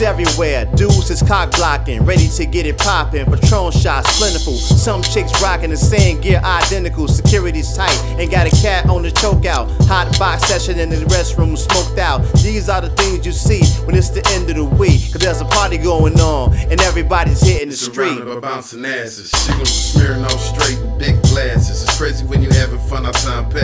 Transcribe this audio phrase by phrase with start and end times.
[0.00, 3.26] everywhere, dudes is cock blocking, ready to get it poppin'.
[3.26, 4.54] Patron shots plentiful.
[4.54, 7.08] Some chicks rockin' the same gear identical.
[7.08, 9.68] Security's tight, and got a cat on the chokeout.
[9.86, 12.22] Hot box session in the restroom, smoked out.
[12.42, 15.12] These are the things you see when it's the end of the week.
[15.12, 18.16] Cause there's a party going on, and everybody's hitting the street.
[18.16, 19.30] Surrounded by bouncing asses.
[19.30, 21.82] She gon' be smearing all straight in big glasses.
[21.82, 23.63] It's crazy when you having fun, how time pass.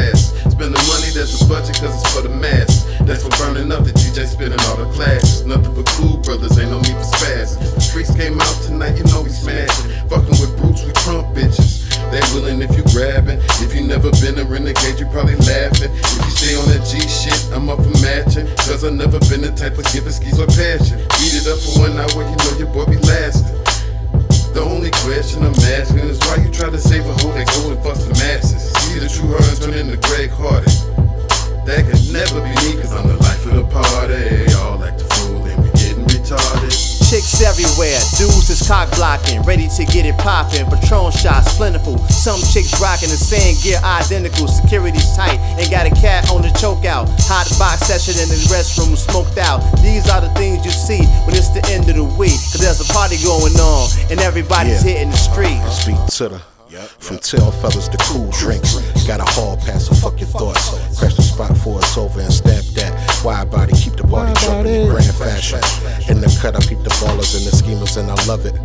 [6.71, 7.59] No need for spaz.
[7.59, 9.91] The streets came out tonight, you know we smashing.
[10.07, 11.91] Fucking with brutes, we Trump bitches.
[12.15, 13.43] They willing if you grabbing.
[13.59, 15.91] If you never been a renegade, you probably laughing.
[15.91, 18.47] If you stay on that G shit, I'm up for matching.
[18.71, 21.03] Cause I never been the type of giving skis or passion.
[21.19, 23.59] Beat it up for one hour, you know your boy be lasting.
[24.55, 27.71] The only question I'm asking is why you try to save a hoe that go
[27.71, 28.71] and fuss the masses.
[28.87, 30.70] See the true her and turn into Greg Hardy.
[37.41, 40.67] Chicks everywhere, dudes is cock blocking, ready to get it poppin'.
[40.67, 41.97] Patron shots plentiful.
[42.09, 44.47] Some chicks rockin' the same gear identical.
[44.47, 47.09] Security's tight, and got a cat on the chokeout.
[47.33, 49.61] Hot box session in the restroom, smoked out.
[49.81, 52.37] These are the things you see when it's the end of the week.
[52.53, 55.01] Cause there's a party going on, and everybody's Yeah.
[55.01, 55.61] hitting the street.
[55.73, 56.41] Speak to the
[56.99, 58.77] from tail feathers to cool drinks.
[59.07, 60.71] Got a hall pass, so fuck your thoughts.
[60.99, 62.93] Crash the spot for us over and stamp that.
[63.25, 65.61] Widebody, keep the party jumping in grand fashion.
[66.11, 68.59] In the cut, I peep the ballers and the schemers, and I love it.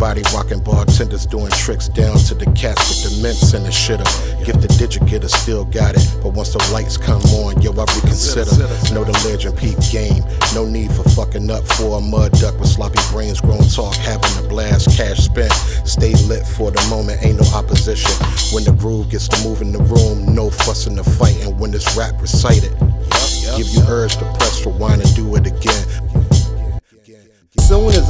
[0.00, 4.02] Body rocking bartenders doing tricks down to the cats with the mints and the shitter.
[4.44, 8.50] Gifted digit getter still got it, but once the lights come on, yo, I reconsider.
[8.92, 10.24] Know the legend peep game.
[10.52, 14.44] No need for fucking up for a mud duck with sloppy brains, grown talk, having
[14.44, 15.52] a blast, cash spent.
[15.86, 18.10] Stay lit for the moment, ain't no opposition.
[18.50, 21.70] When the groove gets to move in the room, no fussing the fight, and when
[21.70, 22.74] this rap recited,
[23.54, 26.09] give you urge to press rewind and do it again.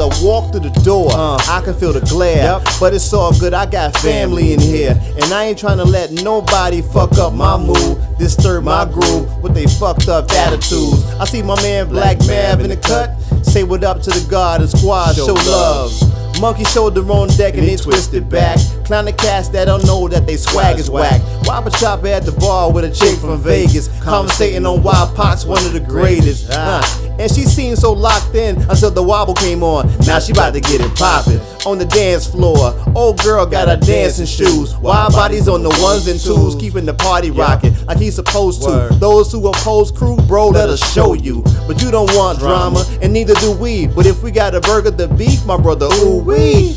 [0.00, 2.58] As I walk through the door, I can feel the glare.
[2.80, 4.98] But it's all good, I got family in here.
[5.20, 9.52] And I ain't trying to let nobody fuck up my mood, disturb my groove with
[9.52, 11.04] they fucked up attitudes.
[11.20, 13.20] I see my man Blac Mav in the cut.
[13.44, 15.92] Say what up to the God and squad, show love.
[16.40, 18.58] Monkey shoulder on deck and they twisted back.
[18.86, 21.20] Clown the cats that don't know that they swag is whack.
[21.44, 23.88] Whoppa Choppa at the bar with a chick from Vegas.
[24.00, 26.48] Conversating on why Pac's one of the greatest.
[26.50, 26.80] Uh,
[27.20, 29.86] and she seemed so locked in until the wobble came on.
[30.06, 32.74] Now she about to get it poppin' on the dance floor.
[32.96, 34.74] Old girl got her dancing shoes.
[34.78, 38.88] Widebody's on the ones and twos, keeping the party rocking like he's supposed to.
[38.94, 41.42] Those who oppose crew, bro, let us show you.
[41.66, 43.86] But you don't want drama, and neither do we.
[43.86, 46.74] But if we got a burger, the beef, my brother, ooh wee.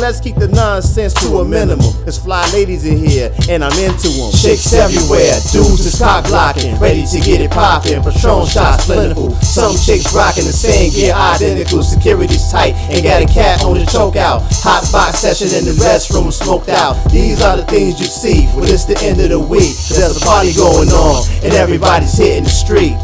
[0.00, 1.92] Let's keep the nonsense to a minimum.
[2.02, 4.32] There's fly ladies in here, and I'm into them.
[4.32, 8.02] Chicks everywhere, dudes is cock blocking, ready to get it poppin'.
[8.02, 9.30] Patron shots plentiful.
[9.40, 11.82] Some chicks rocking the same gear, identical.
[11.82, 14.42] Security's tight, and got a cat on the choke out.
[14.66, 16.98] Hot box session in the restroom, smoked out.
[17.10, 19.76] These are the things you see when it's the end of the week.
[19.88, 22.98] There's a party going on, and everybody's hitting the street.